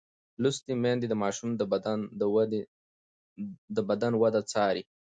[0.41, 1.49] لوستې میندې د ماشوم
[3.77, 4.83] د بدن د وده څاري.